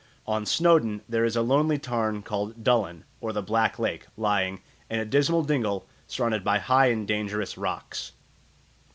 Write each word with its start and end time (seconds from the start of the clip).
On 0.25 0.47
Snowdon 0.47 1.03
there 1.07 1.23
is 1.25 1.35
a 1.35 1.43
lonely 1.43 1.77
tarn 1.77 2.23
called 2.23 2.63
Dulyn, 2.63 3.03
or 3.19 3.31
the 3.31 3.43
Black 3.43 3.77
Lake, 3.77 4.07
lying 4.17 4.61
"in 4.89 4.99
a 4.99 5.05
dismal 5.05 5.43
dingle 5.43 5.85
surrounded 6.07 6.43
by 6.43 6.57
high 6.57 6.87
and 6.87 7.07
dangerous 7.07 7.55
rocks." 7.55 8.11